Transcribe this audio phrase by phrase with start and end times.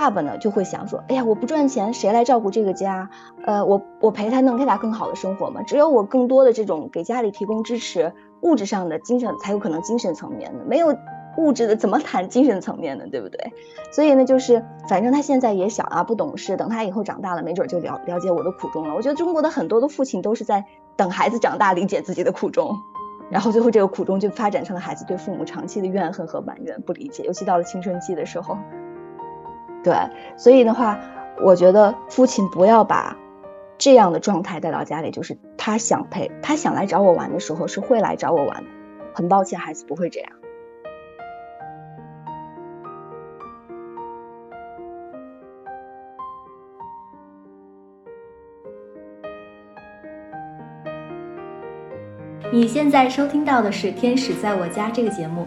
[0.00, 3.10] 爸爸呢就会想说，哎呀，我不赚钱，谁来照顾这个家？
[3.44, 5.60] 呃，我我陪他能给他更好的生活吗？
[5.66, 10.96] 只有我更多的这种给家里提供支持，物质上的、精神才有可能精神层面的，没有
[11.36, 13.52] 物质的怎么谈精神层面的，对不对？
[13.92, 18.94] 所以呢，就是反正他现在也小啊，不懂事，等他以后长大了，没准就了了解我的苦衷了。
[18.94, 20.64] 我觉得中国的很多的父亲都是在
[20.96, 22.74] 等孩子长大，理解自己的苦衷。
[23.30, 28.56] 然后最后这个苦衷就发展成了孩子对父母长期的怨恨和埋怨、不理解，尤其到了青春期的时候。
[29.82, 29.94] 对，
[30.36, 30.98] 所以的话，
[31.42, 33.16] 我觉得父亲不要把
[33.78, 38.70] 这样的状态带到家里，就是他想陪，他想来找我玩的时候是会来找我玩的。
[39.14, 40.30] 很抱歉，孩子不会这样。
[52.52, 55.46] 你现在收听到的是《天使在我家》这个节目。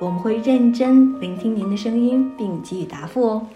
[0.00, 3.46] 我们会认真聆听您的声音，并给予答复哦。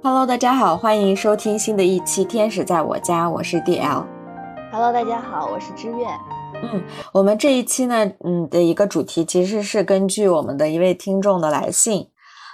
[0.00, 4.17] Hello，大家好，欢迎收听新的一期《天使在我家》，我是 DL。
[4.70, 6.06] Hello，大家好，我是知月。
[6.62, 12.10] 嗯，我们这一期呢，嗯的一个主题其实是根据我们的一位听众的来信，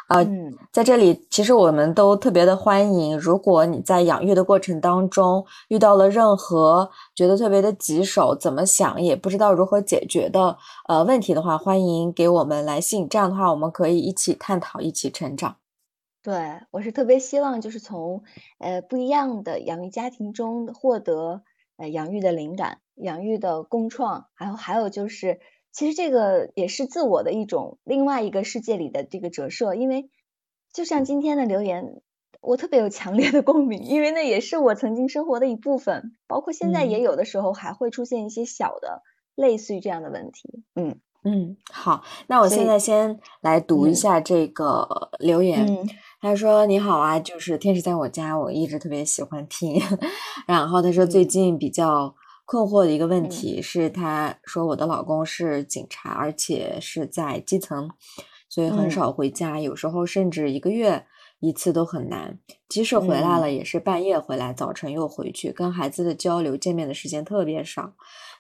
[0.09, 0.25] 呃，
[0.70, 15.57] 在这里其实我们都特别的欢迎，如果你在养育的过程当中遇到了任何觉得特别的棘手，怎么想也不知道如何解决的呃问题的话，欢迎给我们来信，这样的话我们可以一起探讨，一起成长。
[16.23, 18.23] 对我是特别希望，就是从
[18.58, 21.42] 呃不一样的养育家庭中获得
[21.77, 25.40] 呃养育的灵感、养育的共创，还有还有就是，
[25.73, 29.74] 其实这个也是自我的一种另外一个世界里的这个折射。
[29.74, 30.11] 因为
[30.73, 32.02] 就像今天的留言，
[32.40, 39.02] 我特别有强烈的共鸣，因为那也是我曾经生活的一部分，包括现在也有的时候还会出现一些小的
[39.35, 40.62] 类似于这样的问题。
[40.74, 45.86] 嗯嗯，好，那我现在先来读一下这个留言。
[46.24, 49.79] 他说：“你好啊，就是天使在我家，我一直特别喜欢听。
[50.46, 52.14] 然后他说最近比较
[52.46, 57.90] 困惑的一个问题是，他说我的老公是警察，而且是在基层，
[58.48, 61.05] 所以很少回家，有时候甚至一个月
[61.40, 62.39] 一次都很难。
[62.70, 67.92] 即使回来了，也是半夜回来，早晨又回去，跟孩子的交流、见面的时间特别少。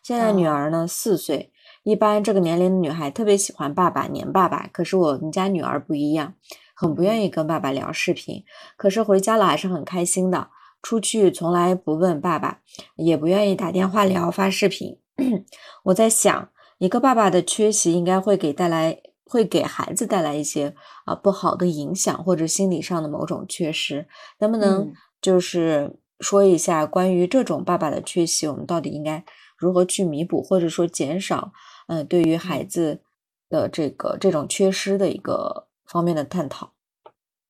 [0.02, 1.52] 现在女儿呢四岁，
[1.82, 4.70] 一般这个年龄的女孩特别喜欢爸爸，黏爸爸。
[4.72, 6.32] 可是我们家女儿不一样。”
[6.74, 8.44] 很不愿意跟爸爸聊视频，
[8.76, 10.50] 可是回家了还是很开心的。
[10.82, 12.60] 出去从来不问爸爸，
[12.96, 14.98] 也不愿意打电话聊发视频。
[15.84, 20.74] 我在想，一个爸爸的缺席应该会给带来，会给孩子带来一些
[21.06, 24.06] 啊不好的影响，或者心理上的某种缺失。
[24.40, 24.92] 能不能
[25.22, 29.24] 就是说一下关于这种爸爸的缺席，我们到底应该
[29.56, 31.52] 如何去弥补，或者说减少？
[31.86, 33.00] 嗯，对于孩子
[33.48, 35.68] 的这个这种缺失的一个。
[35.84, 36.72] 方面的探讨，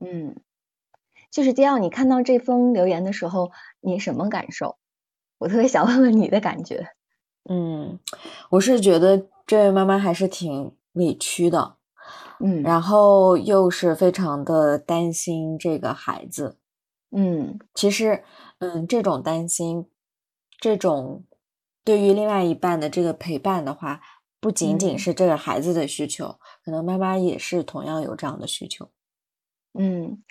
[0.00, 0.36] 嗯，
[1.30, 3.50] 就是迪奥，你看到这封留言的时候，
[3.80, 4.76] 你什么感受？
[5.38, 6.88] 我特别想问问你的感觉。
[7.48, 7.98] 嗯，
[8.50, 11.76] 我是觉得这位妈妈还是挺委屈的，
[12.40, 16.56] 嗯，然后又是非常的担心这个孩子，
[17.10, 18.24] 嗯，其实，
[18.58, 19.86] 嗯，这种担心，
[20.58, 21.24] 这种
[21.84, 24.00] 对于另外一半的这个陪伴的话，
[24.40, 26.38] 不仅仅是这个孩子的需求。
[26.64, 28.88] 可能妈妈也是同样有这样的需求，
[29.78, 30.22] 嗯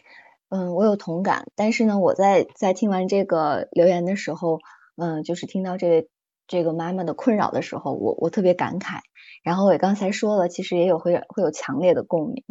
[0.50, 1.47] 嗯，我有同感。
[1.56, 4.59] 但是呢，我在在听完这个留言的时候，
[4.97, 6.09] 嗯，就是听到这位
[6.47, 9.00] 这个妈妈的困扰的时候，我我特别感慨。
[9.44, 12.44] 然后我也刚才说了，其实也有会会有强烈的共鸣。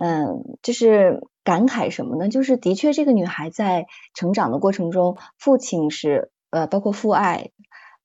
[0.00, 2.28] 嗯，就是感慨什么呢？
[2.28, 7.50] 就是的确，这个女孩在成长的过程中，父亲是呃，包括父爱，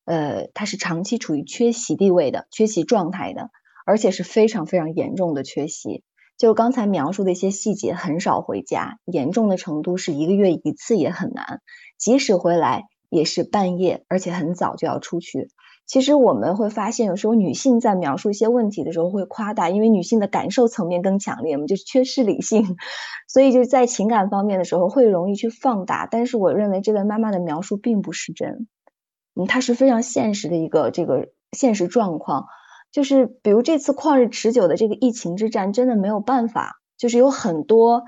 [0.06, 3.50] 呃，他是长期处于缺席地位的，缺席状态的。
[3.88, 6.04] 而且是非常非常严重的缺席，
[6.38, 11.62] 就刚才描述的一些细节，很少回家，严重的程度是一个月一次也很难，
[11.98, 15.48] 即使回来也是半夜，而且很早就要出去。
[15.86, 22.76] 其实我们会发现，有时候女性在描述一些问题的时候会夸大，因为女性的感受层面更强烈，我们就缺失理性，
[23.30, 26.06] 所以就在情感方面的时候会容易去放大。
[26.12, 28.68] 但是我认为这位妈妈的描述并不是真，
[29.34, 32.48] 嗯，她是非常现实的一个这个现实状况，
[32.98, 38.06] 就是比如这次旷日持久的这个疫情之战，真的没有办法，就是有很多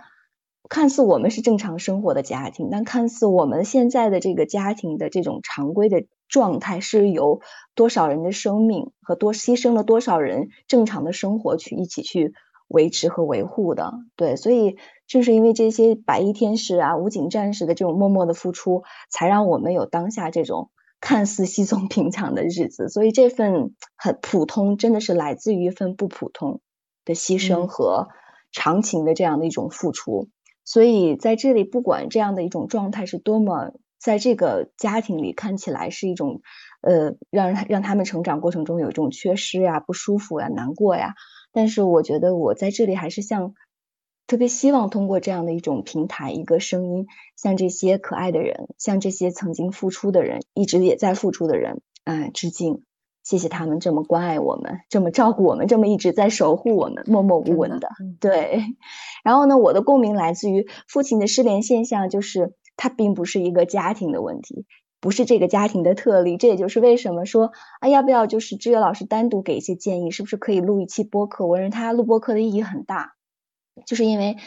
[0.68, 6.06] 看似我们是正常生活的家庭，但看似我们现在的这个家庭的这种常规的。
[6.28, 7.42] 状态是由
[7.74, 12.34] 多少人的生命和多牺牲了多少人正常的生活去一起去
[12.68, 14.78] 维持和维护的，对，所以
[15.08, 20.70] 正是因为这些白衣天使啊、武警战士的这种默默的付出，才让我们有当下这种
[21.02, 22.90] 看似稀松平常的日子。
[22.90, 26.62] 所以这份很普通，真的是来自于一份不普通
[27.06, 28.10] 的牺牲和
[28.52, 30.30] 长情的这样的一种付出。
[30.66, 33.74] 所以在这里，不管这样的一种状态是多么。
[34.02, 36.40] 在这个家庭里，看起来是一种，
[36.80, 41.16] 呃，让让他们成长过程中有一种缺失呀、不舒服呀、难过呀。
[41.52, 43.56] 但是我觉得我在这里还是向
[44.30, 52.84] 特别希望通过这样的一种平台、一个声音，向这些可爱的人，向这些曾经付出的人，一直也在付出的人，嗯，致敬。
[53.24, 57.90] 谢谢他们这么关爱我们，这么照顾我们，这么一直在守护我们，默默无闻的。
[58.20, 58.64] 对。
[59.24, 62.54] 然后呢，我的共鸣来自于父亲的失联现象，就是。
[62.82, 64.66] 它并不是一个家庭的问题，
[65.02, 66.38] 不是这个家庭的特例。
[66.38, 71.46] 这也就是为什么说啊，要不要就是志远老师单独给一些建议，是不是可以录一期播客？
[71.46, 73.16] 我认为他录播客的意义很大，
[73.86, 74.38] 就是因为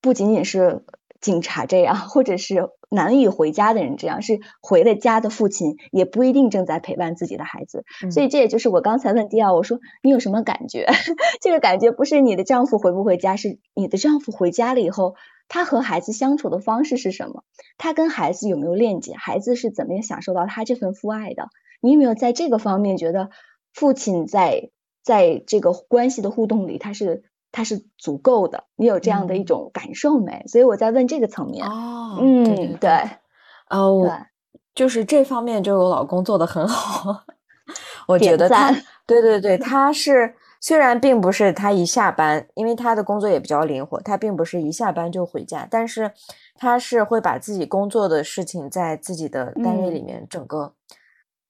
[0.00, 0.84] 不仅仅是
[1.20, 7.84] 警察这样，或者是难以回家的人这样，是回了家的父亲也不一定正在陪伴自己的孩子。
[8.10, 10.86] 所以这也就是我刚才问迪奥，我说你有什么感觉？
[11.40, 15.14] 这个感觉不是你的丈夫回不回家，是你的丈夫回家了以后。
[15.46, 17.44] 他和孩子相处的方式是什么？
[17.76, 19.12] 他跟孩子有没有链接？
[19.14, 21.48] 孩子是怎么样享受到他这份父爱的？
[21.82, 23.28] 你有没有在这个方面觉得
[23.74, 24.70] 父亲在
[25.02, 27.24] 在这个关系的互动里，他是
[27.54, 28.64] 他是足够的？
[28.74, 30.44] 你有这样的一种感受没？
[30.48, 31.64] 所以我在问这个层面。
[31.64, 32.90] 哦，嗯，对，
[33.70, 34.10] 哦，对，
[34.74, 37.22] 就是这方面，就我老公做的很好。
[38.08, 38.72] 我觉得他，
[39.06, 40.34] 对对对， 他是。
[40.60, 46.10] 虽然并不是他一下班，因为他的工作也比较灵活，他并不是一下班就回家，但是
[46.54, 50.72] 他是会把自己工作的事情在自己的单位里面整个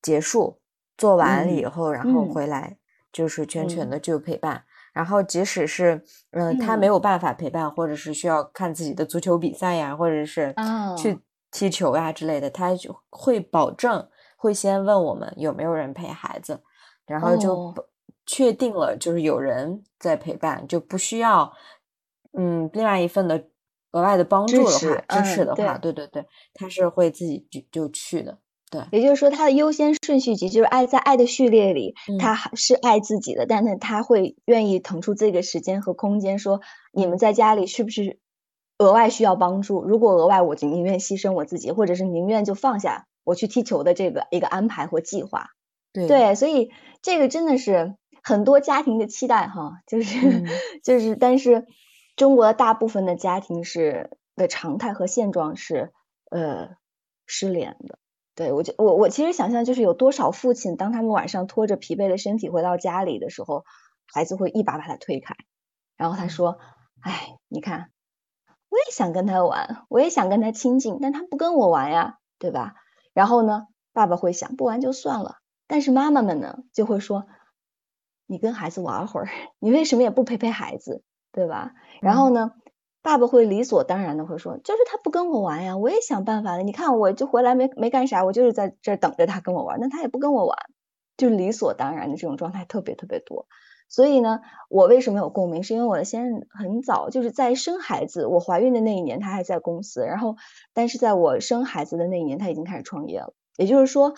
[0.02, 0.58] 结束
[0.98, 2.76] 做完了以后，然后回来
[3.12, 4.64] 就是全权的就陪伴。
[4.94, 10.54] 然后即使是嗯他没有办法陪伴，或者是需要看自己的足球比赛呀，或者是
[10.96, 11.20] 去
[11.50, 14.08] 踢球呀之类的，他就会保证
[14.38, 16.62] 会先问我们有没有人陪孩子，
[17.04, 17.74] 然后就。
[18.26, 21.52] 确定了，就是有人在陪伴，就不需要，
[22.32, 23.50] 嗯，另外一份的
[23.92, 25.92] 额外的帮助的话，支持的话，对。
[25.92, 26.24] 对对，
[26.54, 28.38] 他是会自己就就去的，
[28.70, 28.82] 对。
[28.92, 36.60] 也就是说，他的优先顺序级就是爱在爱的序列里，他是爱自己的，但是他会愿意腾出这个时间和空间，说
[36.92, 38.18] 你们在家里是不是
[38.78, 39.82] 额外需要帮助？
[39.82, 45.48] 如果额外，我就宁愿牺牲我自己，或者是宁愿就放下我去踢球的这个一个安排或计划。
[45.92, 46.70] 对，所以
[47.02, 47.94] 这个真的是。
[48.26, 50.44] 很多家庭的期待哈，就是
[50.82, 51.66] 就是，但是
[52.16, 55.92] 中国大部分的家庭是的常态和现状是
[56.30, 56.70] 呃
[57.26, 57.98] 失联的。
[58.34, 63.64] 对我就我我其实想象就是有多少父亲，当他们晚上拖着疲惫的身体回到家里的时候，
[64.12, 65.34] 孩子会一把把他推开，
[65.96, 66.58] 然后他说
[67.00, 67.90] ：“哎，你看，
[68.68, 72.74] 我也想跟他玩，我也想跟他亲近，但他不跟我玩呀，对吧？”
[73.14, 75.36] 然后呢，爸爸会想不玩就算了，
[75.66, 77.26] 但是妈妈们呢就会说。
[78.26, 81.74] 你跟孩子玩会儿，你为什么也不陪陪孩子，对吧？
[82.00, 82.52] 然后呢，
[83.04, 86.62] 爸爸会理所当然的会说，就是他不跟我玩呀，我也想办法了。
[86.62, 90.56] 你看，我就回来没没干啥，我就是在这等着他跟我玩，那他也不跟我玩，
[91.18, 93.46] 就理所当然的这种状态特别特别多。
[93.90, 95.62] 所以呢，我为什么有共鸣？
[95.62, 100.36] 是因为我的先生很早就是在生孩子，我怀孕的那一年他还在公司，然后
[100.72, 104.14] 但是在我生孩子的那一年他已经开始创业了，也就是说。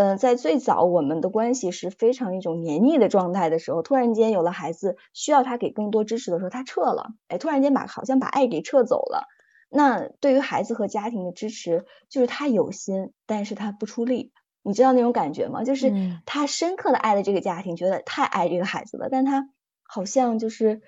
[0.00, 9.26] 嗯，在最早我们的关系是非常一种黏腻的状态的时候，突然间有了孩子，需要他给更多支持的时候，他撤了，哎，突然间把好像把爱给撤走了。
[9.68, 15.64] 那对于孩子和家庭的支持，就是他有心，但是他不出力，你知道那种感觉吗？
[15.64, 15.92] 就是
[16.24, 19.50] 他深刻的爱了这个家庭，觉得太爱这个孩子了，但他
[19.82, 20.80] 好像就是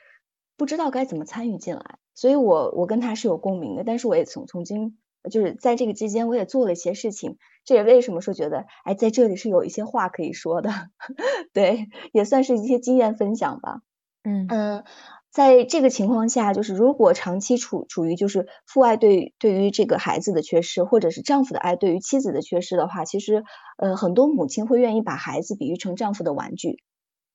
[0.56, 1.98] 不知道该怎么参与进来。
[2.14, 4.96] 所以我我跟他是有共鸣的，但是我也曾曾经。
[5.30, 10.70] 就是在这个期间，我也做了一些事情，这也为什么说觉得，哎，在这里是有一些话可以说的，
[11.52, 13.80] 对，也算是一些经验分享吧。
[14.24, 14.84] 嗯嗯，
[15.30, 23.42] 在这个情况下，就是如果长期处处于就是父爱对对于这个孩子的缺失，或者是丈夫的爱对于妻子的缺失的话，其实
[23.78, 26.82] 呃很多母亲会愿意把孩子比喻成丈夫的玩具，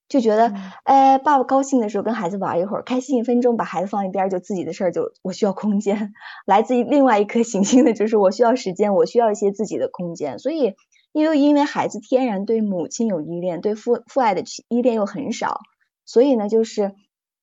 [0.10, 6.14] 就觉得哎爸爸高兴的时候跟孩子玩一会儿，开心一分钟把孩子放一边就自己的事儿就我需要空间，
[6.46, 10.76] 来自于另外一颗行星的就是我需要时间，我需要一些自己的空间，所以
[11.12, 15.60] 因为因为孩子天然对母亲有依恋，对父父爱的依恋又很少，
[16.06, 16.96] 所以呢就是。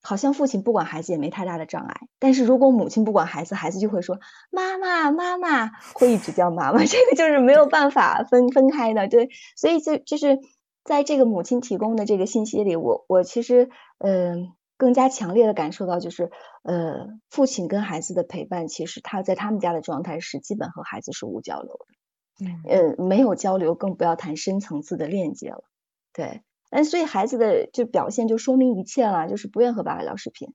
[0.06, 4.18] 好像父亲不管孩子也没太大的障碍，但是如果母亲不管孩子，孩子就会说
[4.50, 10.38] 妈妈妈妈，会一直叫妈妈， 这个就是没有办法分分开的，对，所以就就是
[10.84, 16.30] 在这个母亲提供的这个信息里，我我其实嗯更加强烈的感受到，就是
[16.62, 25.64] 呃父亲跟孩子的陪伴，其实他在他们家的状态是基本和孩子是无交流的，嗯呃没有交流，更不要谈深层次的链接了，
[26.12, 26.42] 对。
[26.70, 30.52] 但，所以孩子的就表现就说明一切了，就是不愿和爸爸聊视频。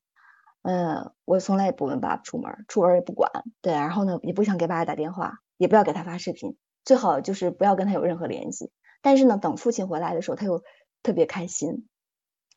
[0.64, 3.32] 嗯，我从来也不问爸爸出门，出门也不管。
[3.62, 8.70] 对，然后呢，也不想给爸爸打电话，也不要给他发视频，最好就是不要跟他有任何联系。
[9.02, 10.64] 但是呢，等父亲回来的时候，他又
[11.04, 11.88] 特别开心。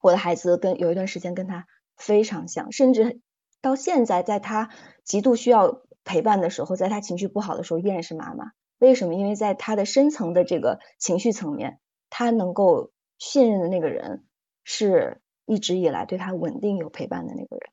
[0.01, 3.21] 我的孩子跟有一段时间跟他非常像，甚至
[3.61, 4.71] 到现在，在他
[5.05, 8.53] 极度需要陪伴的时候，在他情绪不好的时候，依然是妈妈。
[8.79, 9.15] 为什么？
[9.15, 11.81] 因为在他的深层的这个情绪层面，
[12.11, 12.91] 他能够。
[13.19, 14.25] 信任的那个人
[14.65, 17.71] 是一直以来对他稳定有陪伴的那个人，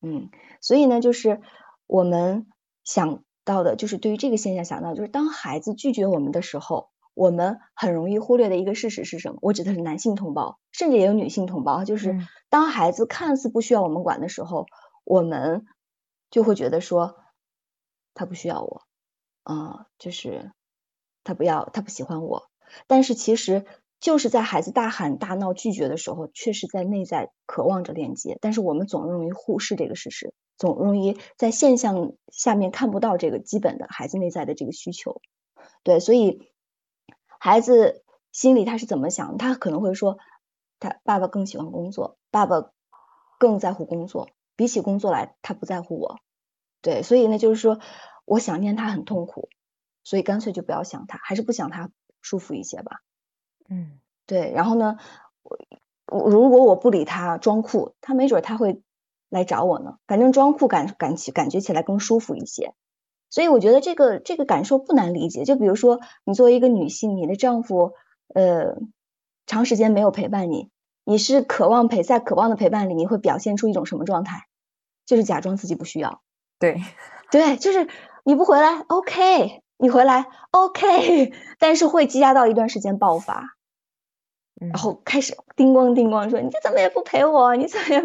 [0.00, 0.30] 嗯，
[0.60, 1.40] 所以呢，就是
[1.86, 2.48] 我们
[2.82, 9.38] 想到的，就是对于这个现象想到，就是当孩子拒绝我们的时候，我们很容易忽略的一个事实是什么？
[9.42, 14.66] 我指的是男性同胞，甚至也有女性同胞，就是当孩子看似不需要我们管的时候，
[15.04, 15.64] 我们
[16.30, 17.16] 就会觉得说
[18.14, 18.82] 他不需要我，
[19.42, 20.52] 啊，就是
[21.24, 22.50] 他不要，他不喜欢我，
[22.86, 23.64] 但是其实。
[24.02, 35.20] 就是在孩子大喊大闹拒绝的时候，确实在内在渴望着连接，但是我们总容易忽视这个事实，总容易在现象下面看不到这个基本的孩子内在的这个需求。
[35.84, 36.48] 对，所以
[37.44, 39.36] 孩子心里他是怎么想？
[39.36, 40.16] 他可能会说，
[40.78, 42.70] 他爸爸更喜欢工作，爸爸
[43.36, 46.20] 更在乎工作，比起工作来，他不在乎我。
[46.82, 47.80] 对，所以呢，就是说
[48.26, 49.48] 我想念他很痛苦，
[50.04, 53.00] 所以干脆就不要想他，还是不想他舒服一些吧。
[53.68, 54.98] 嗯，对，然后呢，
[56.06, 58.84] 我如果我不理他装酷，他没准他会
[59.28, 59.98] 来找我呢。
[60.06, 62.72] 反正装酷感感起感觉起来更舒服一些，
[63.32, 65.44] 所以我觉得这个这个感受不难理解。
[65.44, 67.94] 就比如说，你作为一个女性，你的丈夫
[68.34, 68.76] 呃
[69.46, 70.68] 长时间没有陪伴你，
[71.04, 74.46] 你是渴望陪，在渴望的陪伴里，你会表现出一种什么状态？
[75.06, 76.20] 就是假装自己不需要。
[76.58, 76.80] 对，
[77.32, 77.88] 对，就是
[78.22, 83.56] 你不回来，OK，你回来，OK， 但是会积压到一段时间爆发。
[84.54, 87.56] 然后开始叮咣叮咣说：“你怎么也不陪我？
[87.56, 88.00] 你怎么也……”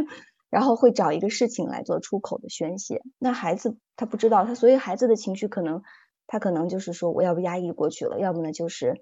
[0.49, 3.01] 然后会找一个事情来做出口的宣泄。
[3.17, 5.81] 那孩子他不知道，他所以孩子的情绪可能
[6.25, 9.01] 他可能就是说，我要不压抑过去了，要不呢就是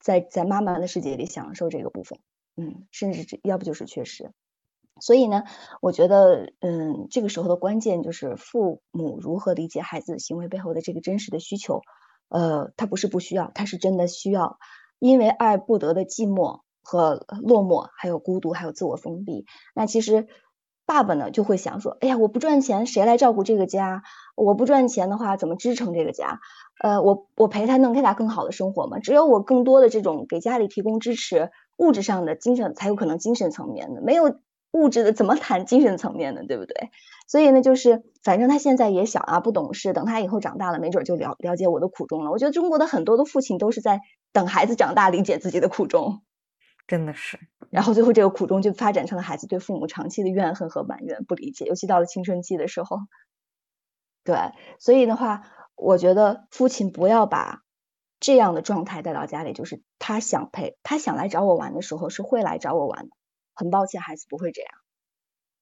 [0.00, 2.18] 在在妈妈的世界里享受这个部分，
[2.56, 4.30] 嗯，甚至要不就是缺失。
[5.00, 5.44] 所以呢，
[5.80, 11.82] 我觉得，嗯，这个时候的关键就是父母如何理解孩子行为背后的这个真实的需求。
[12.28, 14.58] 呃，他不是不需要，他是真的需要，
[14.98, 16.60] 因为爱不得的寂寞。
[16.82, 19.44] 和落寞，还有孤独，还有自我封闭。
[19.74, 20.26] 那其实
[20.90, 24.02] 爸爸呢就会想说：“哎呀，我不赚钱，谁来照顾这个家？
[24.34, 26.40] 我不赚钱的话，怎么支撑这个家？
[26.82, 28.98] 呃，我我陪他，能给他更好的生活吗？
[28.98, 34.34] 只有我更多的这种给家里提供支持，物质上的、精神才有可能精神层面的，没有
[34.72, 36.90] 物质的怎么谈精神层面的，对不对？
[37.28, 42.32] 所以呢，就是反正他现在也小啊，不懂事，等他以后长大了，没准就了了解我的苦衷了。
[42.32, 44.00] 我觉得中国的很多的父亲都是在
[44.32, 46.22] 等孩子长大，理解自己的苦衷。”
[46.90, 47.38] 真的是，
[47.70, 52.98] 然后最后这个苦衷就发展成了孩子对父母长期的怨恨和埋怨、不理解，尤其到了青春期的时候。
[54.24, 54.36] 对，
[54.80, 55.44] 所以的话，
[55.76, 57.62] 我觉得父亲不要把
[58.18, 63.10] 这样的状态带到家里，就是他想陪，他想来找我玩的时候是会来找我玩的。
[63.54, 64.70] 很抱歉，孩子不会这样。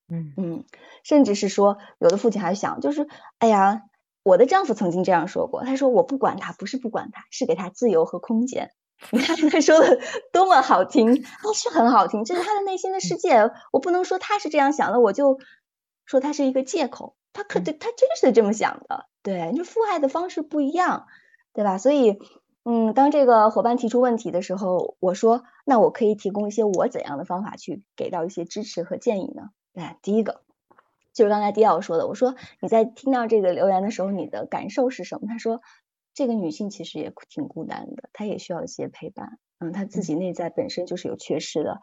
[0.09, 0.65] 嗯嗯，
[1.05, 3.07] 甚至是说，有的父亲还想，就是
[3.39, 3.83] 哎呀，
[4.23, 8.71] 我的丈夫曾经这样说过，他说我不管他，不是不管他，是给他自由和空间。
[9.11, 9.99] 你 看他说的
[10.33, 13.51] 多么好听，啊，是很好听，这是他的内心的世界。
[13.73, 15.39] 我不能说他是这样想的，我就
[16.05, 17.17] 说他是一个借口。
[17.33, 21.07] 他可他真是这么想的，对，就父爱的方式不一样，
[21.53, 21.79] 对吧？
[21.79, 22.19] 所以，
[22.65, 29.51] 嗯，当这个伙伴提出问题的时候，我说，那我可以提供一些我怎样的方法去给到一些支持和建议呢？
[29.73, 30.41] 对，第一个
[31.13, 35.29] 就是刚才迪奥说的，我说你在听到这个留言的时候，你的感受是什么？
[35.29, 35.61] 他说。
[36.19, 39.39] 这个女性其实也挺孤单的，她也需要一些陪伴。
[39.61, 41.79] 嗯，她自己内在本身就是有缺失的。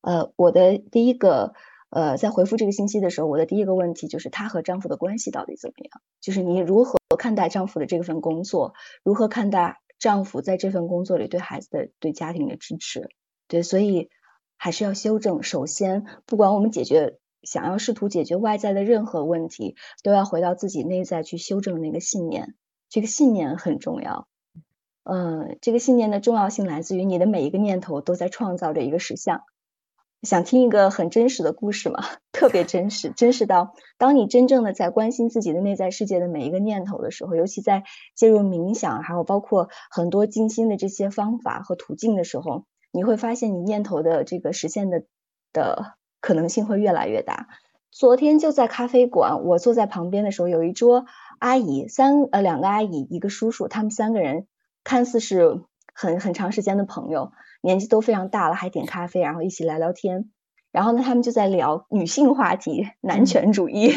[0.00, 1.54] 呃，我的第一个
[1.88, 6.00] 呃，在回复这个信息的时候，我的第一个问题就是她和丈夫的关系到底怎么样？
[6.20, 8.74] 就是你如何看待丈夫的这份工作？
[9.02, 13.08] 如何看待丈夫在这份工作里对孩子的、对家庭的支持？
[13.48, 14.08] 对，所以
[14.56, 15.42] 还是要修正。
[15.42, 22.54] 首先，不管我们解决想要试图解决外在的任何问题，都要回到自己内在去修正那个信念。
[22.90, 24.26] 这个信念很重要。
[25.04, 29.42] 嗯，这个信念的重要性来自于你的每一个念头都在创造着一个实相。
[30.22, 32.04] 想听一个很真实的故事吗？
[32.30, 45.04] 特别真实，真实到当你真正的在关心自己的内在世界的每一个念头的时候，尤其在介入冥想，还有包括很多静心的这些方法和途径的时候，你会发现你念头的这个实现的
[45.54, 47.48] 的可能性会越来越大。
[47.90, 51.06] 昨天就在咖啡馆，我坐在旁边的时候，有一桌
[51.40, 54.46] 阿姨，三呃两个阿姨，一个叔叔，他们三个人
[54.84, 57.32] 看似是很很长时间的朋友。
[57.62, 60.30] 年纪都非常大了，还点咖啡，然后一起聊聊天。
[60.70, 63.90] 然后呢，他们就在聊女性话题、男权主义。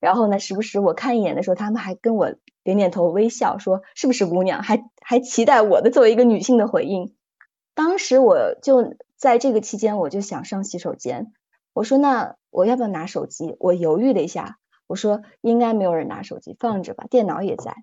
[0.00, 4.62] 然后呢，时不时我看一眼的时候，他们还跟我点点头、微笑，说是不是姑娘？
[4.62, 7.14] 还还期待我的作为一个女性的回应。
[7.74, 11.32] 当时我就在这个期间，我就想上洗手间。
[11.72, 13.56] 我说那我要不要拿手机？
[13.58, 14.58] 我犹豫了一下，
[14.92, 17.74] 我说应该没有人拿手机，放着吧，电脑也在。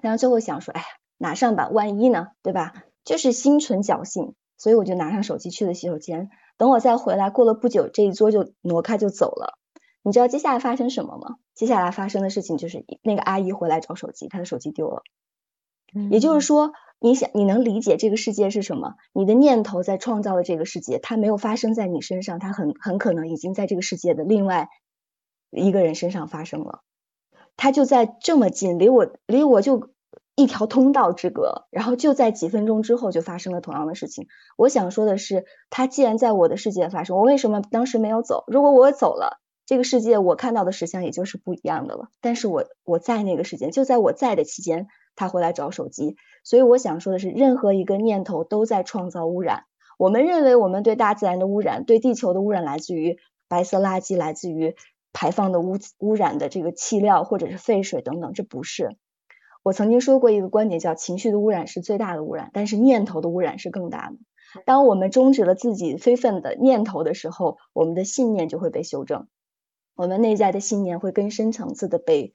[0.00, 2.84] 然后最后想说，哎呀，拿上吧，万一呢，对吧？
[3.04, 4.36] 就是心存侥幸。
[4.56, 6.30] 所以我就拿上手机去了洗手间。
[6.56, 9.58] 等我再回来，过了不久，这一桌就挪开就走了。
[10.02, 11.38] 你知道接下来发生什么吗？
[11.56, 15.02] 接下来发生的事情就是那个阿姨回来找手机，她的手机丢了。
[16.10, 18.94] 也就是说，你想你能理解这个世界是什么？
[19.12, 24.68] 你的念头在创造了这个世界，它没有发生在你身上，它很很可能已经在这个世界的另外
[25.50, 26.80] 一个人身上发生了。
[27.56, 29.90] 它就在这么近，离我离我就。
[30.40, 34.28] 一条通道之隔，然后就在几分钟之后就发生了同样的事情。
[34.56, 38.44] 我想说的是，他既然在我的世界发生，我为什么当时没有走？
[38.46, 42.10] 如果我走了，这个世界我看到的实像也就是不一样的了。
[42.20, 44.86] 但是我我在那个时间，就在我在的期间，
[45.16, 46.14] 他回来找手机。
[46.44, 49.64] 所以我想说的是，任何一个念头都在创造污染。
[49.98, 54.76] 我们认为我们对大自然的污染，对地球的污染来自于白色垃圾，来自于
[55.18, 58.96] 排放的污污染的这个气料或者是废水等等，这不是。
[59.64, 64.16] 我曾经说过一个观点，叫情绪的污染是最大的污染，但是念头的污染是更大的。
[64.64, 69.26] 当我们终止了自己非分的念头的时候，我们的信念就会被修正，
[69.96, 72.32] 我们内在的信念会更深层次的被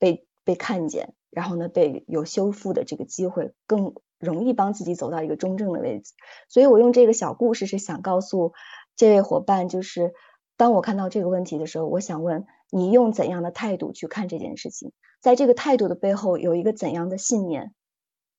[0.00, 6.14] 被被看见，然后呢，被有修复的这个机会，更容易帮自己走到一个中正的位置。
[6.48, 8.54] 所以我用这个小故事是想告诉
[8.96, 10.12] 这位伙伴，就是
[10.56, 12.46] 当我看到这个问题的时候，我想问。
[12.70, 14.90] 你用怎样的态度去看这件事情？
[15.20, 17.72] 在这个态度的背后有一个怎样的信念？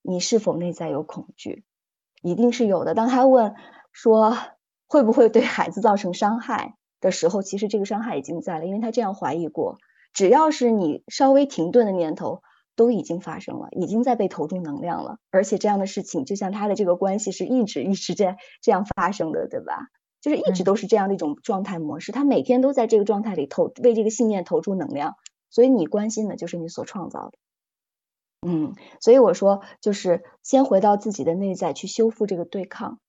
[0.02, 1.64] 你是否内在有恐惧？
[2.22, 2.96] 一定是有的。
[2.96, 3.56] 当他问
[3.94, 4.38] 说
[4.88, 9.78] 会不会对孩子造成伤害的时候，其实这个伤害已经在了，因为他这样怀疑过。
[10.12, 12.42] 只要是你稍微停顿的念头，
[12.76, 15.20] 都已经发生了，已经在被投注能量了。
[15.32, 19.88] 而且这样的事情，就像他的这个关系是一直一直在这样发生的，对吧？
[20.26, 25.18] 就是一直都是这样的一种状态模式，他每天都在这个状态里投为这个信念投注能量，
[25.52, 27.38] 所以你关心的就是你所创造的。
[28.42, 33.00] 嗯，所以我说就是先回到自己的内在去修复这个对抗。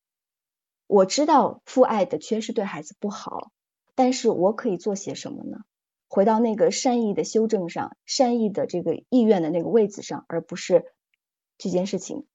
[0.86, 3.50] 我知道父爱的缺失对孩子不好，
[3.94, 5.60] 但是我可以做些什么呢？
[6.08, 10.84] 回到那个善意的修正上，善意的这个意愿的那个位置上，而不是
[11.56, 12.26] 这件事情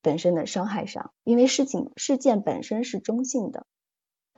[0.00, 3.64] 本身的伤害上，因为事情事件本身是中性的。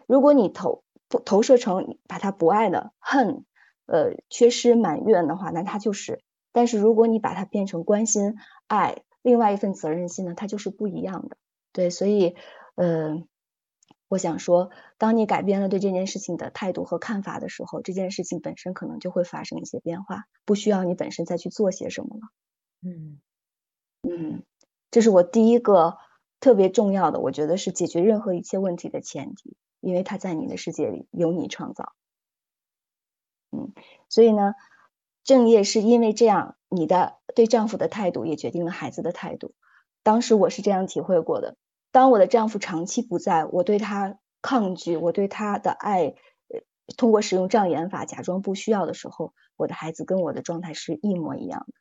[0.07, 0.85] 如果你投
[1.25, 3.45] 投射成把他不爱的恨，
[3.87, 6.17] 呃，缺失埋怨的话，那他就是；
[6.53, 8.35] 但是如果你把它变成关心、
[8.67, 11.37] 爱，另外一份责任心呢，它就是不一样的。
[11.73, 12.35] 对，所以，
[12.77, 13.23] 呃，
[14.09, 22.29] 我想说，当你改变了对这件事情的态度和看法的时候，这件事情本身可能就会发生一些变化，不需要你本身再去做些什么了。
[22.83, 23.21] 嗯
[24.03, 24.43] 嗯，
[24.91, 25.97] 这是我第一个
[26.41, 29.57] 特别重要的，我觉得是解决任何一切问题的前提。
[29.85, 31.93] 因为他在你的世界里由你创造，
[33.53, 33.75] 嗯，
[34.09, 34.55] 所以呢，
[35.23, 39.53] 正业是因为这样，你的对丈夫的态度也决定了孩子的态度。
[40.03, 41.57] 当时我是这样体会过的：
[41.93, 46.15] 当我的丈夫长期不在，我对他抗拒，我对他的爱，
[46.97, 51.75] 通过使用障眼法假装不需要的时候，我的孩子跟我的状态是一模一样的。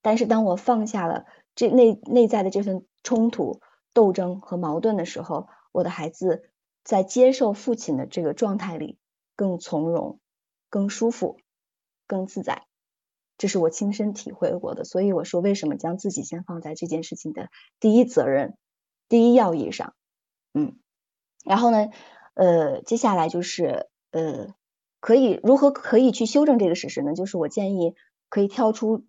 [0.00, 3.60] 但是当我放下了这内内在的这份冲突、
[3.92, 6.50] 斗争和矛盾的时候，我的孩子。
[6.84, 8.98] 在接受父亲的这个状态里，
[9.34, 10.20] 更从容、
[10.68, 11.38] 更舒服、
[12.06, 12.66] 更自在，
[13.38, 14.84] 这是我亲身体会过的。
[14.84, 17.48] 所以我说，为什么将自己先放在这件事情的
[17.80, 18.56] 第一责任、
[19.08, 19.94] 第一要义上？
[20.52, 20.78] 嗯，
[21.44, 21.88] 然后呢，
[22.34, 24.54] 呃，接下来就是呃，
[25.00, 27.14] 可以如何可以去修正这个事实呢？
[27.14, 27.94] 就是我建议
[28.28, 29.06] 可以跳出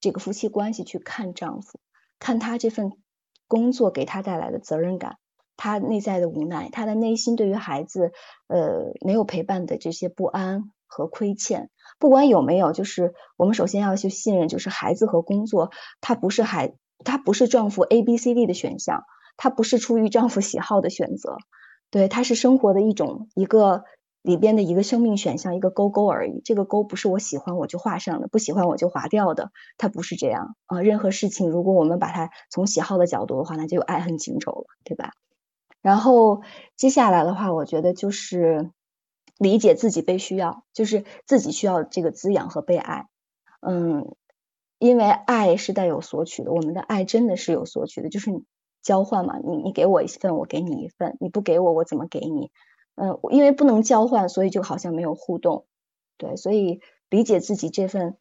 [0.00, 1.80] 这个夫妻关系去看丈夫，
[2.18, 2.92] 看他这份
[3.48, 5.18] 工作给他带来的责任感，
[5.56, 8.12] 他内在的无奈，他的内心对于孩子
[8.48, 11.70] 呃没有陪伴的这些不安和亏欠。
[11.98, 19.04] 不管有没有，就是我们首先要去信任，就是孩子和工作，他不是孩，他不是丈夫 A B C D 的选项，
[19.36, 21.36] 他不是出于丈夫喜好的选择，
[21.90, 23.84] 对，他是生活的一种一个
[24.22, 26.40] 里边的一个生命选项，一个勾勾而已。
[26.44, 30.82] 这个勾不是我喜欢我就画上的，不喜欢我就划掉的，它不是这样啊。
[30.82, 35.12] 任何事情，如果我们把它从喜好的角度的话，那就有爱恨情仇了，对吧？
[35.84, 36.42] 然后
[36.74, 38.72] 接下来的话，我觉得就是。
[39.36, 43.08] 理解自己被需要，就是自己需要这个滋养和被爱。
[43.60, 44.14] 嗯，
[44.78, 48.30] 因为爱是带有索取的，我们的爱真的是有索取的，就是
[48.80, 49.40] 交换嘛。
[49.44, 52.52] 你你给我一份，我给你一份，你不给我，我怎么给你？
[52.94, 55.66] 嗯，因为不能交换，所以就好像没有互动。
[56.16, 58.16] 对，所以理解自己这份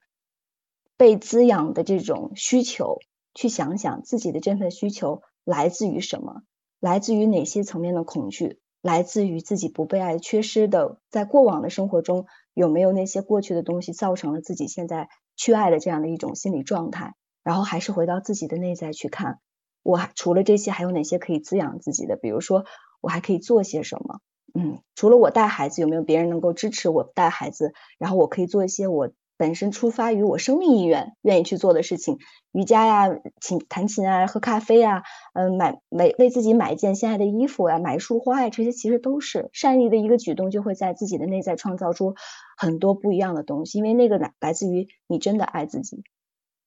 [0.97, 2.97] 被滋养的这种需求，
[3.35, 6.41] 去想想自己的这份需求来自于什么，
[6.83, 8.59] 来自于哪些层面的恐惧。
[8.81, 17.13] 来自于自己不被爱、缺失的，在过往的生活中有没有那些过去的东西造成了自己现在缺爱的这样的一种心理状态？
[17.45, 19.39] 然后还是回到自己的内在去看，
[19.83, 22.17] 我还除了这些还有哪些可以滋养自己的？
[22.17, 22.65] 比如说
[22.99, 24.19] 我还可以做些什么？
[24.53, 27.71] 嗯，除了我带孩子，有没有别人能够支持我带孩子？
[27.97, 29.09] 然后我可以做一些我。
[29.35, 32.19] 本身出发于我生命意愿，愿意去做的事情，
[32.51, 33.09] 瑜伽呀，
[33.41, 42.15] 琴弹琴啊，喝咖啡啊，嗯，买买为自己买一件心爱的衣服呀，买一束花呀，这些其实都是善意的一个举动，就会在自己的内在创造出
[42.55, 46.03] 很多不一样的东西，因为那个来来自于你真的爱自己，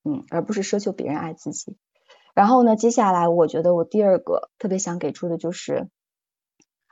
[0.05, 1.77] 嗯，而不是奢求别人爱自己。
[2.35, 5.89] 然后呢，接下来我觉得我第二个特别想给出的就是，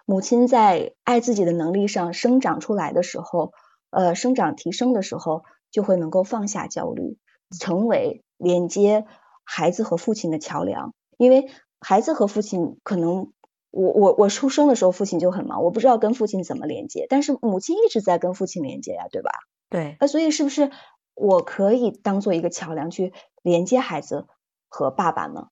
[0.06, 3.52] 母亲在爱自己的能力上生长出来的时候，
[3.90, 5.42] 呃，生长提升的时候。
[5.74, 7.18] 就会能够放下焦虑，
[7.58, 9.06] 成为连接
[9.42, 10.94] 孩子和父亲的桥梁。
[11.16, 13.32] 因为孩子和父亲可能，
[13.72, 19.32] 我我我出生的时候父亲就很忙，我不知道跟父亲怎么连接，但是母亲一直在跟父亲连接呀，对吧？
[19.68, 19.96] 对。
[19.98, 20.70] 那所以是不是
[21.16, 24.28] 我可以当做一个桥梁去连接孩子
[24.68, 25.48] 和爸爸呢？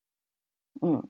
[0.80, 1.08] 嗯，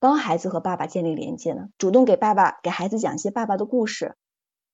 [0.00, 1.68] 帮孩子和爸爸建立连接呢？
[1.78, 4.16] 主动给爸爸给孩子讲一些爸爸的故事。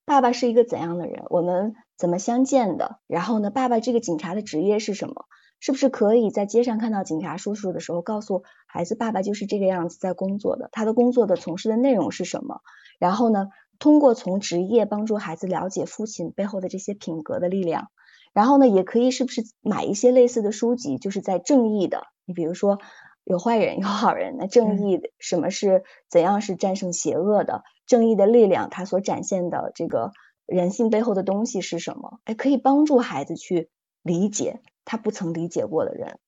[0.07, 1.25] 爸爸是一个怎样的人？
[1.31, 2.99] 我们怎么相见的？
[3.07, 3.51] 然后呢？
[3.51, 5.25] 爸爸这个警察的职业是什么？
[5.61, 10.69] 是不是可以在街上看到警察叔叔的时候，告诉孩子，爸爸就是这个样子在工作的？
[10.73, 12.61] 他的工作的从事的内容是什么？
[12.99, 13.49] 然后呢？
[13.79, 17.89] 通过从职业帮助孩子了解父亲背后的这些品格的力量。
[18.33, 18.69] 然后呢？
[18.69, 22.03] 也可以是不是买一些类似的书籍，就是在正义的？
[22.27, 22.79] 你比如说。
[23.27, 24.37] 有坏人，有好人。
[24.39, 27.63] 那正义什么是怎样是战胜邪恶的？
[27.87, 30.13] 正义的力量，它所展现的这个
[30.47, 32.21] 人性背后的东西是什么？
[32.25, 33.71] 哎，可以帮助孩子去
[34.03, 36.19] 理解他不曾理解过的人。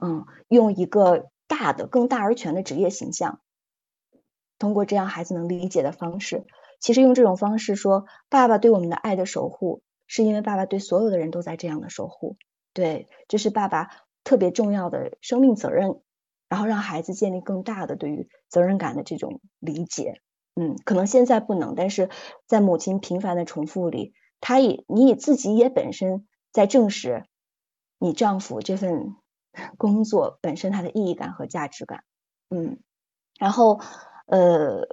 [0.00, 3.40] 嗯，用一个大的、更大而全的职业形象，
[4.58, 6.44] 通过这样孩子能理解的方式，
[6.80, 12.36] 其实用这种方式说，爸爸对我们的爱的守护，是因为爸爸对所有的人都在这样的守护。
[12.72, 13.90] 对，这是爸爸
[14.24, 16.00] 特别重要的生命责任。
[16.46, 20.20] 然后让孩子建立更大的对于责任感的这种理解，
[20.54, 22.08] 嗯，可能现在不能，但是
[22.46, 27.24] 在母亲频繁的重复里，他也你也自己也本身在证实
[27.98, 29.16] 你丈夫这份
[29.78, 32.04] 工作本身它的意义感和价值感，
[32.50, 32.78] 嗯，
[33.38, 33.80] 然后
[34.26, 34.86] 呃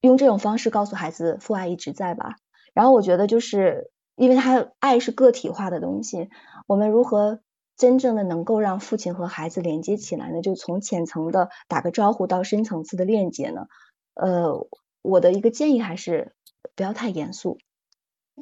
[0.00, 2.36] 用这种方式告诉孩子父爱一直在吧，
[2.74, 6.30] 然后我觉得就是因为他爱是个体化的东西，
[6.66, 7.40] 我们如何？
[7.76, 13.68] 真正的能够让父亲和孩子连接起来呢，就从浅层的打个招呼到深层次的链接呢。
[14.14, 14.66] 呃，
[15.08, 16.34] 我的一个建议还是
[16.76, 17.58] 不要太严肃，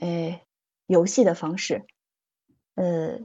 [0.01, 0.43] 哎，
[0.87, 1.85] 游戏的方式，
[2.75, 3.21] 呃，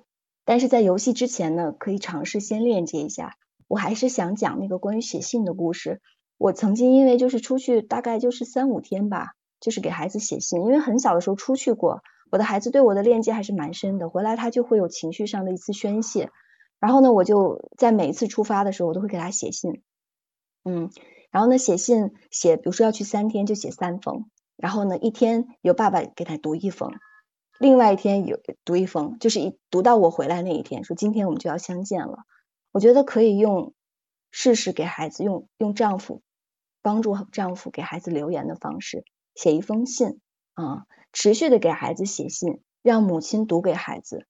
[0.46, 3.36] 但是在游戏之前呢，可以尝试先链接一下。
[3.68, 6.02] 我还是想讲那个关于写信的故事。
[6.38, 12.04] 我曾经因为就是出去大概就是三五天吧，就是给孩子写信，因为很小的时候出去过。
[12.32, 16.30] 我的孩子对我的链接还是蛮深的，回来他就会有情绪上的一次宣泄，
[16.80, 19.82] 然后呢，我就在每一次出发的时候，我都会给他写信，
[20.64, 20.90] 嗯，
[21.32, 26.92] 然后呢，写信写，比如说要去三天就写三封，然后呢，一天由爸爸给他读一封，
[27.60, 32.20] 另外一天有读一封，就是一读到我回来那一天，说今天我们就要相见了，
[32.72, 33.74] 我觉得可以用
[34.30, 36.22] 试试给孩子用用丈夫
[36.82, 40.20] 帮助丈夫给孩子留言的方式写一封信
[40.54, 40.86] 啊。
[41.14, 44.26] 持续的给孩子写信，让母亲读给孩子。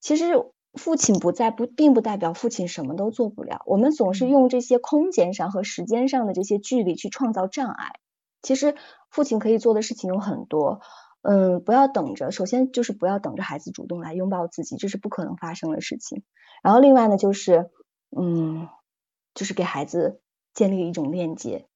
[0.00, 0.26] 其实
[0.76, 3.62] 父亲不在，不并不代表父亲什么都做不了。
[3.66, 7.92] 我们总是用这些空间上和时间上的这些距离去创造障碍。
[8.42, 8.74] 其实
[9.10, 10.80] 父亲可以做的事情有很多。
[11.26, 16.22] 嗯，不要等着，首先就是不要等着孩子主动来拥抱自己，这是不可能发生的事情。
[16.62, 17.70] 然后另外呢，就是
[18.14, 18.68] 嗯，
[19.34, 20.20] 就是给孩子
[20.52, 21.66] 建立一种链接，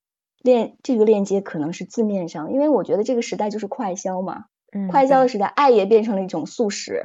[0.42, 4.44] 链这个链接可能是字面上，因为我觉得这个时代就是快消嘛，
[4.90, 7.04] 快消的时代，爱也变成了一种速食，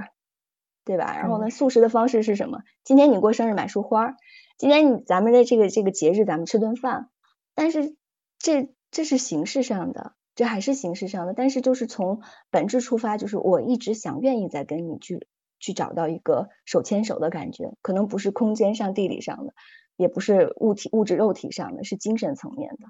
[0.86, 1.18] 对吧？
[1.18, 2.60] 然后呢，素食的方式是什么？
[2.84, 4.16] 今天你过生日买束花，
[4.58, 7.10] 今天你咱们的这个这个节日咱们吃顿饭，
[7.56, 7.96] 但是
[8.38, 10.16] 这这是形式上的。
[10.36, 15.28] 这还是形式上的，但是就是从本质出发，就是我一直想愿意再跟你去
[15.60, 19.54] 去找到一个手牵手的感觉，可能不是空间上、地理上的，
[19.96, 22.88] 也不是物体、物质、肉体上的，是精神层面的。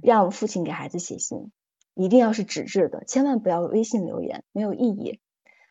[0.00, 1.50] 让父亲给孩子写信，
[1.94, 5.18] 一定要是纸质的，千万不要微信留言，没有意义。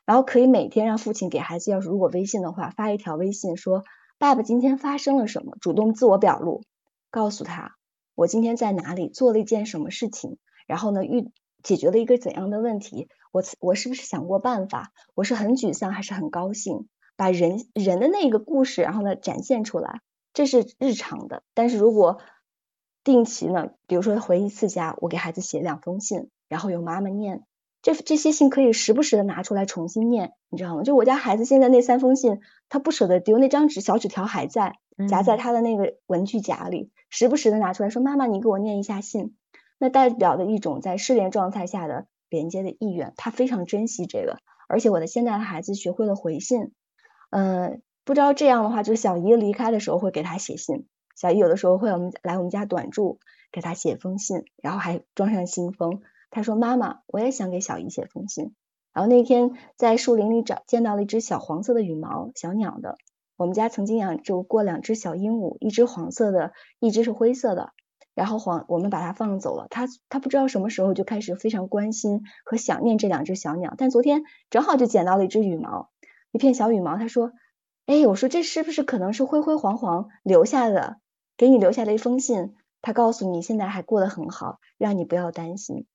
[0.09, 3.83] 然后可以每天让父亲给孩子，要是如果微信的话，发一条微信说
[4.17, 6.63] ：“爸爸今天发生了什么？”主动自我表露，
[7.11, 7.75] 告诉他。
[8.15, 10.39] 我今天在哪里做了一件什么事情？
[10.65, 11.29] 然后呢，遇
[11.61, 13.07] 解决了一个怎样的问题？
[13.31, 14.91] 我我是不是想过办法？
[15.13, 16.87] 我是很沮丧还是很高兴？
[17.15, 20.01] 把人人的那个故事，然后呢展现出来，
[20.33, 21.43] 这是日常的。
[21.53, 22.19] 但是如果
[23.03, 27.43] 定期呢，比如说回一次家，我给孩子写两封信，然后由妈妈念，
[27.81, 30.83] 这这些信可以时不时的拿出来重新念，你知道吗？
[30.83, 34.75] 就我家孩子现在那三封信，他不舍得丢，那张纸小纸条还在
[35.07, 36.91] 夹在他的那个文具夹里。
[37.09, 39.35] 时不时的拿出来说：“妈妈，你给我念一下信。”
[39.79, 44.37] 那代表的一种在失联状态下的连接的意愿，他非常珍惜这个。
[44.67, 46.73] 而且我的现在的孩子学会了回信，
[47.29, 50.85] 嗯，不知道这样的话，就是小姨离开的时候会给他写信。
[51.15, 53.19] 小姨有的时候会我们来我们家短住，
[53.53, 56.01] 给他写封信，然后还装上信封。
[56.31, 58.53] 他说：“妈妈，我也想给小姨写封信。”
[58.93, 62.97] 然后那天在树林里找见到了一只小黄色的羽毛小鸟的。
[63.37, 67.71] 我们家曾经养就过两只小鹦鹉，一只黄色的，一只是灰色的。
[68.13, 73.75] 然后黄我们把它放走了，它它不知道什么时候就开始非常关心和想念这两只小鸟。
[73.77, 75.89] 但昨天正好就捡到了一只羽毛，
[76.31, 76.97] 一片小羽毛。
[76.97, 77.31] 他说
[77.87, 80.97] ：“哎，我说这是不是可能是灰灰黄黄留下的，
[81.37, 82.55] 给你留下的一封信？
[82.81, 85.85] 他告诉你现在还过得很好，让你不要担心。”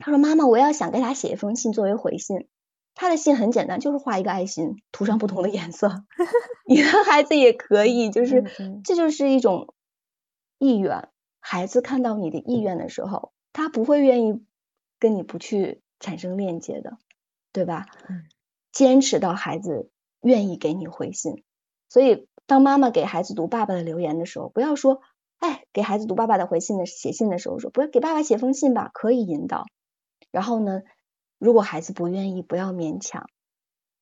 [0.00, 2.48] 他说：“妈妈，我要想给他写一封信作为回信。”
[2.96, 6.04] 他的信很简单，就是画一个爱心，涂上不同的颜色。
[6.66, 8.42] 你的孩子也可以，就是
[8.84, 9.74] 这就是一种
[10.58, 11.08] 意愿。
[11.38, 14.42] 孩子看到你的意愿的时候，他不会愿意
[14.98, 16.98] 跟你不去产生链接的，
[17.52, 17.86] 对吧？
[18.72, 21.44] 坚持到孩子愿意给你回信。
[21.88, 25.00] 所以，当妈妈给孩子读爸爸的留言的时候，不要说
[25.38, 29.64] “哎”，给孩子读爸爸的回信的写信的时候说“不要给爸爸写封信吧”，可以引导。
[30.30, 30.82] 然后呢？
[31.38, 33.26] 如果孩子不愿意，不要勉强。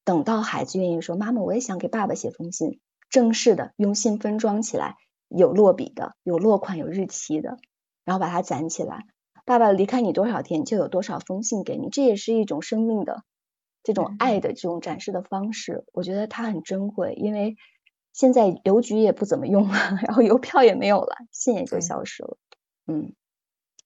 [0.05, 4.97] 等到孩子愿意说：“妈妈，我也想给爸爸写封信。”正式的，用信封装起来，
[5.29, 7.59] 有落笔的，有落款，有日期的，
[8.05, 9.05] 然后把它攒起来。
[9.45, 11.89] 爸爸离开你多少天，就有多少封信给你。
[11.91, 13.23] 这也是一种生命的
[13.85, 15.85] 这种爱的这种展示的方式。
[15.93, 17.57] 我觉得它很珍贵，因为
[18.13, 22.37] 现在邮局也不怎么用了， 然后邮票也没有了，信也就消失了。
[22.87, 23.15] 嗯。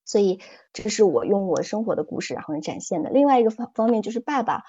[0.05, 0.39] 所以
[0.73, 3.09] 这是我用我生活的故事然后展现的。
[3.09, 4.63] 另外一个方方面就是爸爸，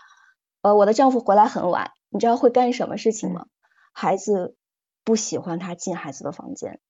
[0.62, 3.46] 呃，我的丈夫回来很晚，你知道会干什么事情吗？
[3.92, 4.56] 孩子
[5.04, 6.80] 不喜欢他进孩子的房间，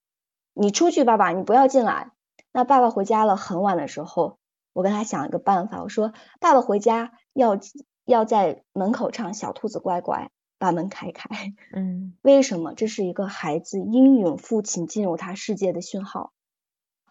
[0.52, 2.12] 你出去，爸爸，你不要进来。
[2.52, 4.38] 那爸爸回家了很晚的时候，
[4.72, 7.58] 我跟他想一个办法，我说爸爸回家要
[8.04, 11.28] 要在门口唱小兔子乖乖，把门开开。
[11.72, 12.74] 嗯，为什么？
[12.74, 16.32] 这是一个孩子英勇父亲进入他世界的讯号。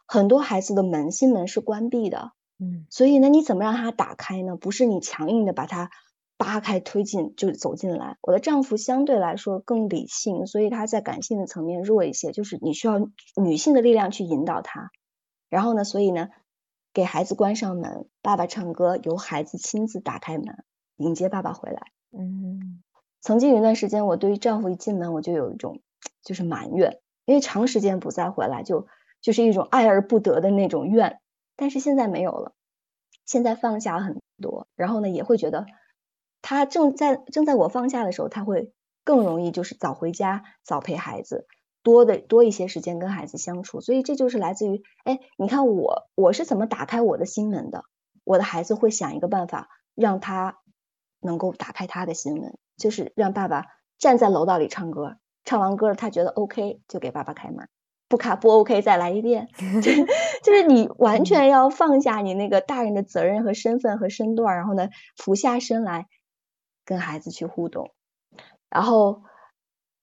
[0.06, 4.56] 很多孩子的门心门是关闭的，嗯，所以呢，你怎么让他打开呢？
[4.56, 5.90] 不是你强硬的把他
[6.38, 8.18] 扒开推进就走进来。
[8.22, 13.00] 我的丈夫相对来说更理性，所以他在感性的层面弱一些，就是你需要
[13.42, 14.92] 女性的力量去引导他。
[15.50, 16.30] 然后呢，所以呢，
[16.94, 20.64] 给孩子关上门，爸爸唱歌，由孩子亲自打开门
[20.98, 21.92] 迎接爸爸回来。
[22.12, 22.84] 嗯，
[23.22, 25.82] 曾经有一段时间，我对于丈夫一进门我就有一种
[26.22, 28.86] 就是埋怨，因为长时间不再回来就。
[29.24, 31.20] 就是一种爱而不得的那种怨，
[31.56, 32.54] 但是现在没有了，
[33.26, 35.66] 现在放下很多，然后呢也会觉得
[36.42, 38.74] 他正在正在我放下的时候，他会
[39.06, 41.48] 更容易就是早回家，早陪孩子，
[41.84, 47.86] 多的多一些时间跟孩子相处，所以这就是来自于哎，你看我我是怎么打开我的心门的，
[48.26, 50.60] 我的孩子会想一个办法让他
[51.22, 57.70] 能够打开他的心门，就是让爸爸站在楼道里唱歌，唱完歌他觉得 OK 就给爸爸开门。
[58.14, 59.50] 不卡不 OK，再来一遍，
[60.44, 66.06] 就是你完全要放下你那个大人的责任和身份和身段，然后呢，俯下身来
[66.86, 67.90] 跟孩子去互动，
[68.70, 69.24] 然后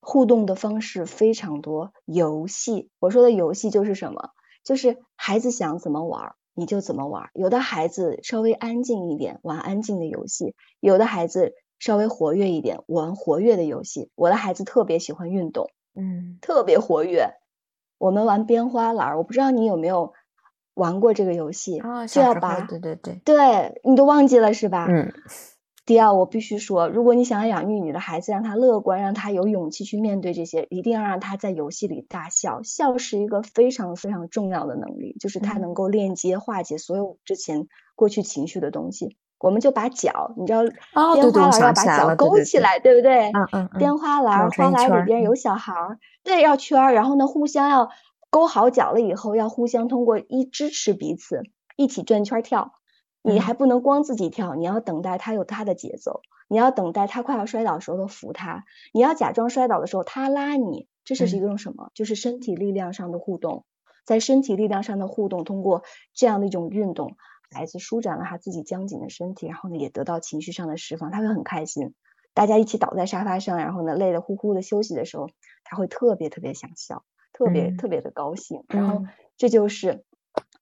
[0.01, 4.31] 互动的方式非常多，游戏，我说的游戏就是什么？
[4.65, 7.31] 就是孩子想怎么玩，你就怎么玩。
[7.33, 14.11] 有的孩子稍微安静一点，玩安静的游戏；有的孩子稍微活跃一点，玩活跃的游戏。
[14.17, 17.37] 我的孩子特别喜欢运动，嗯，特别活跃。
[18.01, 20.15] 我们玩编花篮，我不知道你有没有
[20.73, 22.07] 玩过这个游戏啊？
[22.07, 24.87] 就要把对对对，对你都忘记了是吧？
[24.89, 25.13] 嗯。
[25.85, 32.63] 第二，我必须说，如果你想养育你的孩子，让他乐观，让他有勇气去面对这些，一定要让他在游戏里大笑。
[32.63, 39.17] 笑是一个非常非常重要的能力，就是他能够链接、化解所有之前过去情绪的东西。
[39.41, 40.63] 我们就把脚，你知道，
[41.15, 43.31] 编花篮要把脚勾起来，对不对？
[43.33, 43.69] 嗯嗯。
[43.79, 47.89] 编花篮，花篮里边有小孩儿，对，绕圈儿，然后呢，互相要
[48.29, 51.43] 勾好脚了以后，要互相通过一支持彼此，
[51.77, 52.75] 一起转圈跳。
[53.23, 61.91] 你还不能光自己跳，你要等待他有他的节奏，你要等待他快要摔倒的时候扶他，你要假装摔倒的时候他拉你，这是一种什么？
[61.95, 63.67] 就是身体力量上的互动，
[64.07, 65.83] 在身体力量上的互动，通过
[66.15, 67.17] 这样的一种运动，
[67.51, 71.95] 孩子舒展了他自己僵紧的身体，然后呢也得到情绪上的释放，他会很开心。
[72.35, 75.29] 大家一起倒在沙发上，然后呢累得呼呼的休息的时候，
[75.65, 79.05] 他会特别特别想笑，特别特别的高兴，然后
[79.37, 80.05] 这就是。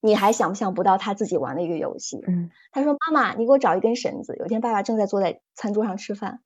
[0.01, 2.23] 你还想不想不到他自己玩的一个游戏？
[2.29, 6.41] 嗯，他说：“妈妈，你给我找一根绳子。”有一天，爸爸正在坐在餐桌上吃饭，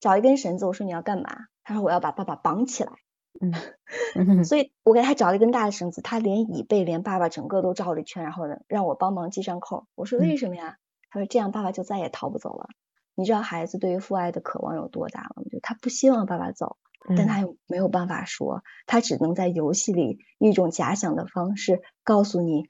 [0.00, 0.64] 找一根绳子。
[0.64, 1.28] 我说：“你要干嘛？”
[1.64, 2.92] 他说：“我要把爸爸绑起来。”
[3.40, 3.52] 嗯，
[4.44, 9.86] 所以我给他找了一根大的绳子，他连椅背连爸爸整个都绕了一圈，然后呢，让我帮忙系上扣。
[9.94, 10.78] 我说：“为什么呀？”
[11.10, 12.68] 他说：“这样爸爸就再也逃不走了。”
[13.16, 15.42] 你知道孩子对于父爱的渴望有多大吗？
[15.50, 16.76] 就他不希望爸爸走，
[17.16, 22.68] 但他又没有办法说，他只能在游戏里一种假想的方式告诉你。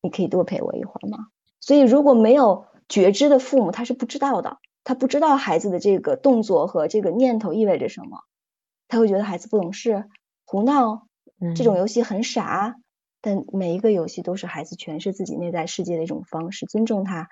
[0.00, 1.26] 你可以多陪我一会儿吗？
[1.60, 8.20] 所以如果没有觉知的父母，他是不知道的，他不知道孩子的这个动作和这个念头意味着什么，
[8.88, 10.06] 他会觉得孩子不懂事、
[10.44, 11.06] 胡闹，
[11.54, 12.74] 这种游戏很傻。
[13.20, 17.28] 但每一个游戏都是孩子诠释自己内在世界的一种方式，尊重他，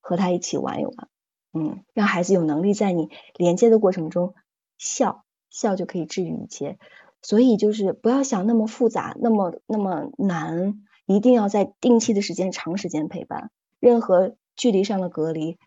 [0.00, 1.08] 和他一起玩一玩，
[1.52, 4.34] 嗯，让孩子有能力在你连接的过程中
[4.76, 6.78] 笑笑就可以治愈一切。
[7.20, 10.84] 所以就是不要想那么复杂，那么那么难。
[11.04, 13.50] 一定要在定期的时间、长时间陪伴。
[13.80, 15.58] 任何距离上的隔离，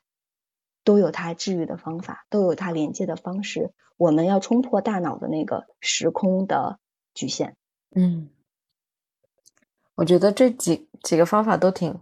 [0.84, 3.72] 都有它治愈的方法，都有它连接的方式。
[3.98, 6.80] 我们要冲破大脑的那个时空的
[7.14, 7.56] 局限。
[7.96, 8.30] 嗯，
[9.96, 12.00] 我觉得这几几个方法都挺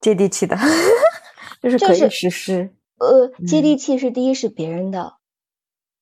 [0.00, 0.56] 接地气的，
[1.62, 2.74] 就是可以实施。
[2.98, 5.16] 呃，接地气是第一，是别人的，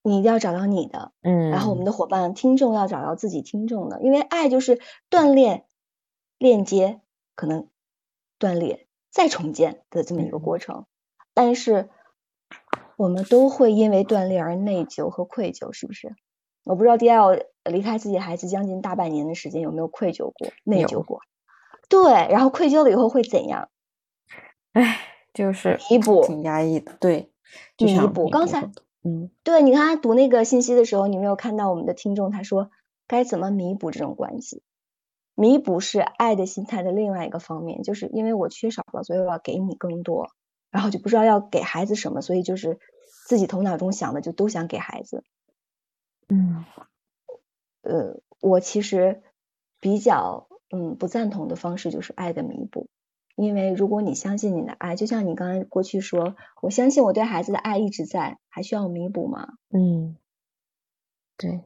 [0.02, 1.12] 你一定要找到你的。
[1.22, 4.80] 嗯，然后我们的伙伴、听众要找到自己听众的，因为爱就是
[5.10, 5.66] 锻炼。
[6.36, 7.00] 链接
[7.36, 7.68] 可能
[8.38, 10.84] 断裂再重建的这么一个过程，
[11.34, 11.90] 但是
[12.96, 16.14] 我们都会因为断裂而内疚和愧疚，是不是？
[16.64, 21.20] 我不知道 D L 离开自己孩子将近大半年的时间有没有愧疚过、内疚过？
[21.90, 23.68] 对，然后愧疚了以后会怎样？
[24.72, 24.98] 哎，
[25.34, 26.96] 就是弥补，挺压抑的。
[26.98, 27.30] 对，
[27.76, 28.30] 弥补。
[28.30, 28.70] 刚才，
[29.02, 32.70] 嗯，对，你刚才读那个信息的时候，你没有看到我们的听众他说
[33.06, 34.62] 该怎么弥补这种关系？
[35.34, 40.30] 弥补是爱的心态的另外一个方面，就是因为我缺少了，所以我要给你更多，
[40.74, 42.80] 然后就不知道要给孩子什么，所以就是
[43.28, 45.22] 自己头脑中想的就都想给孩子。
[46.28, 46.64] 嗯，
[47.82, 49.22] 呃，我其实
[49.78, 52.88] 比较嗯不赞同的方式就是爱的弥补，
[53.36, 59.54] 因为如果你相信你的爱，就像你刚才过去说，我相信我对孩子的爱一直在，还需要弥补吗？
[59.70, 60.16] 嗯，
[61.36, 61.62] 对，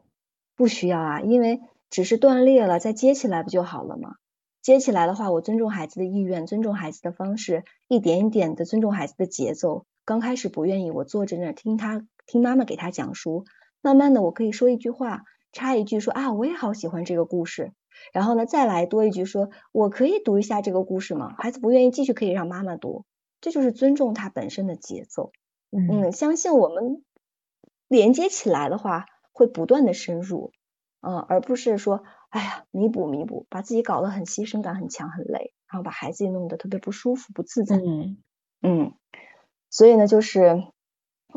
[0.54, 1.62] 不需要啊，因为。
[1.90, 4.16] 只是断裂了，再接起来不就好了吗？
[4.62, 9.86] 接起来的话，我尊重孩子的意愿，尊重孩子的方式，一点一点的尊重孩子的节奏。
[10.04, 13.44] 刚开始不愿意，我坐在那儿听他听妈妈给他讲书，
[13.82, 17.72] 慢慢的我可以说一句话，插一句说啊，我也好喜欢这个故事。
[18.12, 21.34] 然后呢，再来多一句说，我可以读一下这个故事吗？
[21.38, 23.04] 孩子不愿意继续，可以让妈妈读，
[23.40, 25.32] 这就是尊重他本身的节奏。
[25.70, 27.02] 嗯，相信我们
[27.88, 30.52] 连接起来的话，会不断的深入。
[31.00, 37.76] 嗯，而不是说，哎呀，弥补弥补，把自己搞得很牺牲感很强很累，然后把孩子也弄得特别不舒服不自在。
[37.76, 38.18] 嗯
[38.60, 38.92] 嗯，
[39.70, 40.64] 所以呢，就是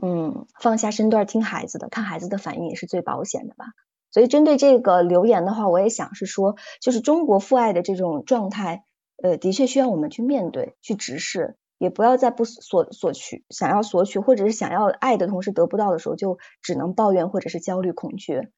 [0.01, 3.65] 嗯，放下身段听孩子的，看孩子的反应也是最保险的吧。
[4.11, 8.83] 所以针对这个留言的话，我也想是说，就是中国父爱的这种状态，
[9.23, 18.49] 呃，的确需要我们去面对、去直视，也不要在不索索取、想要索取或者是想要爱的同时得不到的时候，就只能抱怨或者是焦虑恐惧。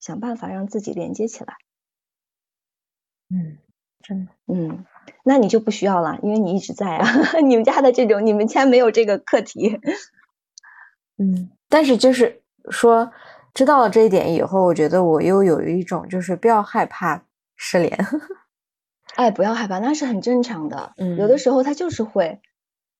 [0.00, 1.54] 想办法让自己连接起来，
[3.28, 3.58] 嗯，
[4.02, 4.84] 真的，嗯，
[5.22, 7.06] 那你就不需要了，因为你一直在啊。
[7.46, 9.78] 你们家的这种，你们家没有这个课题，
[11.18, 11.50] 嗯。
[11.68, 13.12] 但是就是说，
[13.54, 17.24] 知道了这一点以后，我觉得我又有一种就是不要害怕
[17.54, 17.96] 失联，
[19.14, 20.94] 哎，不要害怕，那是很正常的。
[20.96, 22.40] 嗯，有的时候他就是会，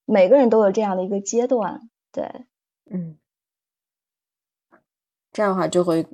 [0.05, 1.91] 每个人都有这样的一个阶段。
[2.13, 2.45] 对，
[2.89, 3.19] 嗯，
[5.33, 6.07] 这样的话就会，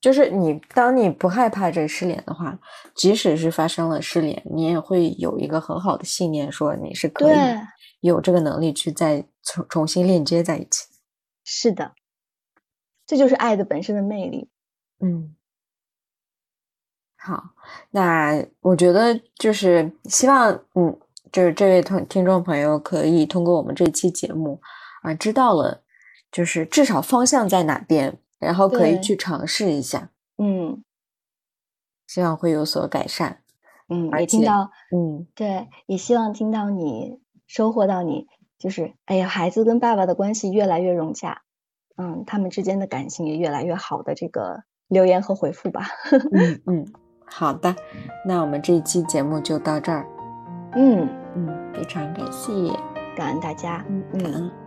[0.00, 2.58] 就是你当你不害怕这失联的话，
[2.94, 7.36] 即使是发生了失联，你也会有一个很好的信念，说你是可以
[8.00, 10.86] 有这个能力去再重重新链接在一起。
[11.44, 11.92] 是的，
[13.06, 14.50] 这就是爱的本身的魅力。
[15.00, 15.34] 嗯。
[17.18, 17.42] 好，
[17.90, 20.96] 那我觉得就是希望，嗯，
[21.32, 24.60] 就是这位同听众朋友可以通过我们这期节目
[25.02, 25.82] 啊，知道了，
[26.30, 30.82] 就是至少方向在哪边，然后可以去尝试一下，嗯，
[32.06, 33.42] 希望会有所改善，
[33.88, 38.26] 嗯，也听到，嗯，对，也希望听到你收获到你，
[38.58, 41.42] 就是哎呀，孩子跟爸爸的关系越来越融洽，
[41.96, 45.86] 嗯，他们之间的感情也越来越好的这个留言和回复吧，
[46.32, 46.92] 嗯嗯。
[47.28, 47.74] 好的，
[48.24, 50.06] 那我们这一期节目就到这儿。
[50.74, 52.52] 嗯嗯，非常感谢，
[53.16, 53.84] 感恩大家。
[53.88, 54.65] 嗯，感恩。